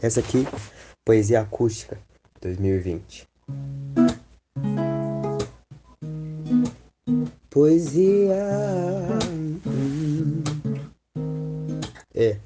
Essa 0.00 0.20
aqui, 0.20 0.46
Poesia 1.04 1.40
Acústica 1.40 1.98
2020. 2.40 3.26
Poesia. 7.50 8.36
É. 12.14 12.36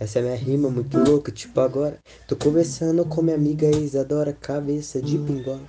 Essa 0.00 0.18
é 0.18 0.22
minha 0.22 0.34
rima 0.34 0.68
muito 0.68 0.98
louca, 0.98 1.30
tipo 1.30 1.60
agora. 1.60 1.98
Tô 2.26 2.34
conversando 2.34 3.04
com 3.04 3.22
minha 3.22 3.36
amiga 3.36 3.70
Isadora, 3.70 4.32
cabeça 4.32 5.00
de 5.00 5.16
pingola. 5.18 5.60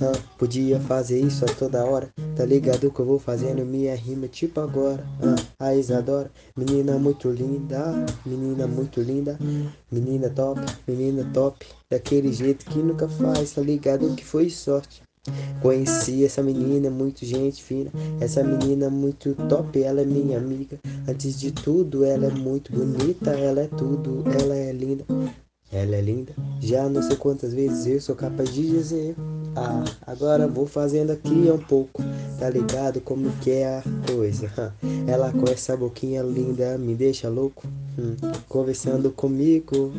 Ah, 0.00 0.18
podia 0.36 0.80
fazer 0.80 1.20
isso 1.20 1.44
a 1.44 1.48
toda 1.48 1.84
hora. 1.84 2.10
Tá 2.36 2.44
ligado 2.44 2.90
que 2.90 3.00
eu 3.00 3.06
vou 3.06 3.18
fazendo 3.18 3.64
minha 3.64 3.94
rima 3.94 4.26
tipo 4.26 4.60
agora. 4.60 5.06
Ah, 5.22 5.66
a 5.66 5.76
Isadora, 5.76 6.30
menina 6.56 6.98
muito 6.98 7.30
linda, 7.30 7.94
menina 8.26 8.66
muito 8.66 9.00
linda, 9.00 9.38
menina 9.90 10.28
top, 10.28 10.60
menina 10.86 11.24
top. 11.32 11.64
Daquele 11.88 12.32
jeito 12.32 12.66
que 12.66 12.78
nunca 12.78 13.08
faz, 13.08 13.52
tá 13.52 13.60
ligado 13.60 14.14
que 14.16 14.24
foi 14.24 14.50
sorte. 14.50 15.02
Conheci 15.62 16.24
essa 16.24 16.42
menina, 16.42 16.90
muito 16.90 17.24
gente 17.24 17.62
fina. 17.62 17.90
Essa 18.20 18.42
menina 18.42 18.90
muito 18.90 19.34
top, 19.48 19.80
ela 19.80 20.00
é 20.00 20.04
minha 20.04 20.36
amiga. 20.36 20.78
Antes 21.08 21.38
de 21.38 21.52
tudo, 21.52 22.04
ela 22.04 22.26
é 22.26 22.30
muito 22.30 22.72
bonita, 22.72 23.30
ela 23.30 23.60
é 23.60 23.68
tudo, 23.68 24.24
ela 24.28 24.54
é 24.54 24.72
linda. 24.72 25.04
Ela 25.72 25.96
é 25.96 26.00
linda, 26.00 26.32
já 26.60 26.88
não 26.88 27.02
sei 27.02 27.16
quantas 27.16 27.52
vezes 27.52 27.86
eu 27.86 28.00
sou 28.00 28.14
capaz 28.14 28.52
de 28.52 28.62
dizer. 28.62 29.16
Ah, 29.56 29.84
agora 30.06 30.48
vou 30.48 30.66
fazendo 30.66 31.12
aqui 31.12 31.50
um 31.50 31.58
pouco, 31.58 32.02
tá 32.38 32.50
ligado 32.50 33.00
como 33.00 33.30
que 33.38 33.50
é 33.50 33.78
a 33.78 33.82
coisa? 34.06 34.50
Ela 35.06 35.30
com 35.30 35.48
essa 35.48 35.76
boquinha 35.76 36.22
linda 36.22 36.76
me 36.76 36.94
deixa 36.94 37.28
louco, 37.28 37.66
hum, 37.98 38.16
conversando 38.48 39.10
comigo. 39.10 39.92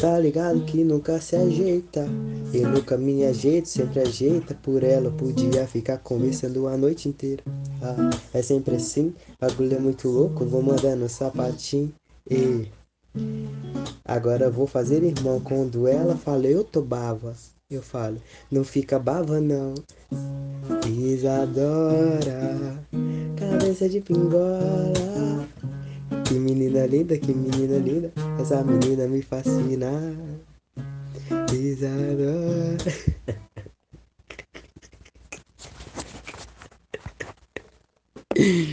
Tá 0.00 0.18
ligado 0.18 0.60
que 0.60 0.84
nunca 0.84 1.20
se 1.20 1.34
ajeita, 1.34 2.06
e 2.52 2.60
nunca 2.60 2.96
me 2.96 3.24
ajeito, 3.24 3.68
sempre 3.68 4.00
ajeita 4.00 4.54
por 4.54 4.84
ela. 4.84 5.10
Podia 5.10 5.66
ficar 5.66 5.98
conversando 5.98 6.68
a 6.68 6.76
noite 6.76 7.08
inteira. 7.08 7.42
Ah, 7.82 8.10
é 8.32 8.42
sempre 8.42 8.76
assim, 8.76 9.12
bagulho 9.40 9.74
é 9.74 9.78
muito 9.80 10.08
louco, 10.08 10.44
vou 10.44 10.62
mandando 10.62 11.08
sapatinho. 11.08 11.92
E 12.30 12.68
Agora 14.04 14.50
vou 14.50 14.66
fazer 14.66 15.02
irmão. 15.02 15.40
Quando 15.40 15.86
ela 15.86 16.16
fala 16.16 16.46
eu 16.46 16.64
tô 16.64 16.80
bava, 16.80 17.34
eu 17.70 17.82
falo, 17.82 18.20
não 18.50 18.64
fica 18.64 18.98
bava 18.98 19.40
não. 19.40 19.74
Isadora, 20.86 22.82
cabeça 23.38 23.88
de 23.88 24.00
pingola. 24.00 25.46
Que 26.26 26.34
menina 26.34 26.86
linda, 26.86 27.18
que 27.18 27.32
menina 27.32 27.78
linda. 27.78 28.12
Essa 28.40 28.64
menina 28.64 29.06
me 29.06 29.22
fascina. 29.22 29.90
Isadora. 31.52 32.78